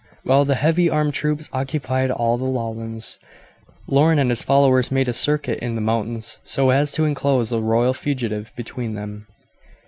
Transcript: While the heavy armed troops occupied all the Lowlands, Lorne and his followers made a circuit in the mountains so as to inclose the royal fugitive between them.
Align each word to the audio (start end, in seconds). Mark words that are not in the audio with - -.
While 0.23 0.45
the 0.45 0.55
heavy 0.55 0.89
armed 0.89 1.13
troops 1.13 1.47
occupied 1.53 2.09
all 2.09 2.35
the 2.39 2.43
Lowlands, 2.45 3.19
Lorne 3.85 4.17
and 4.17 4.31
his 4.31 4.41
followers 4.41 4.89
made 4.89 5.07
a 5.07 5.13
circuit 5.13 5.59
in 5.59 5.75
the 5.75 5.79
mountains 5.79 6.39
so 6.43 6.71
as 6.71 6.91
to 6.93 7.05
inclose 7.05 7.51
the 7.51 7.61
royal 7.61 7.93
fugitive 7.93 8.51
between 8.55 8.95
them. 8.95 9.27